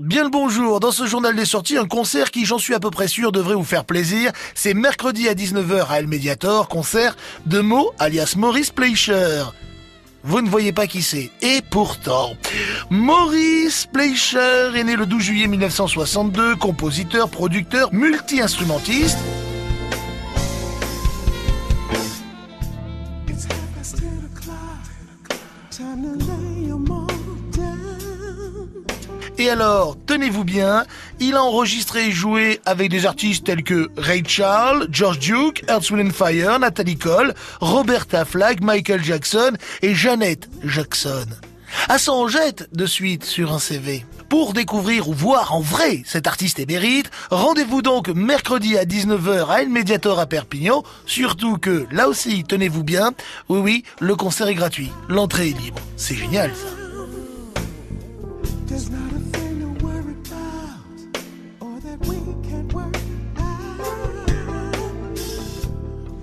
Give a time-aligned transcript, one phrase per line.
[0.00, 0.80] Bien le bonjour.
[0.80, 3.54] Dans ce journal des sorties, un concert qui, j'en suis à peu près sûr, devrait
[3.54, 4.32] vous faire plaisir.
[4.54, 9.42] C'est mercredi à 19h à El Mediator, concert de Mo, alias Maurice Pleicher.
[10.24, 11.30] Vous ne voyez pas qui c'est.
[11.42, 12.32] Et pourtant,
[12.88, 19.18] Maurice Pleicher est né le 12 juillet 1962, compositeur, producteur, multi-instrumentiste.
[29.38, 30.84] Et alors, tenez-vous bien,
[31.18, 35.90] il a enregistré et joué avec des artistes tels que Ray Charles, George Duke, Earth,
[35.90, 41.24] Wind Fire, Natalie Cole, Roberta Flack, Michael Jackson et Janet Jackson.
[41.88, 44.04] À ça en jette de suite sur un CV.
[44.28, 49.62] Pour découvrir ou voir en vrai cet artiste émérite, rendez-vous donc mercredi à 19h à
[49.62, 53.12] El Mediator à Perpignan, surtout que, là aussi, tenez-vous bien,
[53.48, 55.80] oui oui, le concert est gratuit, l'entrée est libre.
[55.96, 56.79] C'est génial ça.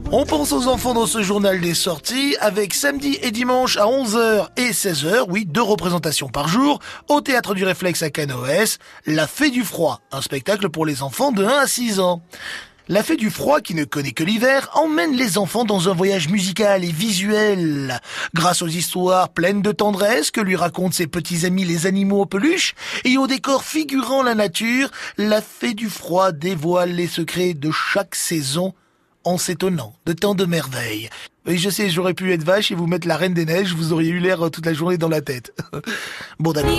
[0.09, 4.47] On pense aux enfants dans ce journal des sorties avec samedi et dimanche à 11h
[4.55, 9.49] et 16h, oui, deux représentations par jour, au Théâtre du Réflexe à Canoës, La Fée
[9.49, 12.21] du Froid, un spectacle pour les enfants de 1 à 6 ans.
[12.89, 16.29] La Fée du Froid, qui ne connaît que l'hiver, emmène les enfants dans un voyage
[16.29, 17.99] musical et visuel.
[18.33, 22.25] Grâce aux histoires pleines de tendresse que lui racontent ses petits amis les animaux en
[22.25, 27.71] peluche, et aux décors figurant la nature, La Fée du Froid dévoile les secrets de
[27.71, 28.73] chaque saison
[29.25, 31.09] en s'étonnant de tant de merveilles.
[31.45, 33.91] Oui, je sais, j'aurais pu être vache et vous mettre la Reine des Neiges, vous
[33.91, 35.53] auriez eu l'air toute la journée dans la tête.
[36.39, 36.71] bon d'accord.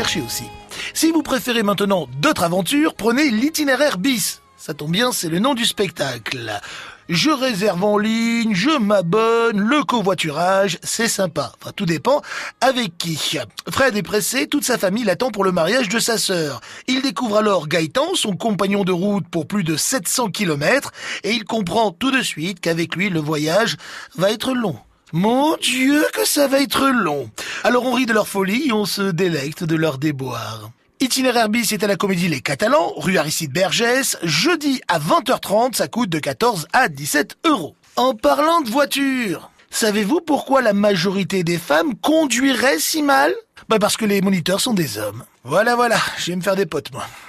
[0.00, 0.44] Aussi.
[0.92, 4.42] Si vous préférez maintenant d'autres aventures, prenez l'itinéraire bis.
[4.56, 6.60] Ça tombe bien, c'est le nom du spectacle.
[7.08, 11.52] Je réserve en ligne, je m'abonne, le covoiturage, c'est sympa.
[11.60, 12.22] Enfin, tout dépend
[12.60, 13.38] avec qui.
[13.70, 16.60] Fred est pressé, toute sa famille l'attend pour le mariage de sa sœur.
[16.88, 20.90] Il découvre alors Gaëtan, son compagnon de route pour plus de 700 kilomètres,
[21.22, 23.76] et il comprend tout de suite qu'avec lui, le voyage
[24.16, 24.76] va être long.
[25.12, 27.30] Mon Dieu, que ça va être long.
[27.66, 30.70] Alors on rit de leur folie et on se délecte de leur déboire.
[31.00, 35.88] Itinéraire bis est à la comédie Les Catalans, rue Aristide Bergès, jeudi à 20h30, ça
[35.88, 37.74] coûte de 14 à 17 euros.
[37.96, 43.32] En parlant de voiture, savez-vous pourquoi la majorité des femmes conduiraient si mal?
[43.70, 45.24] Bah parce que les moniteurs sont des hommes.
[45.42, 47.06] Voilà, voilà, je vais me faire des potes moi.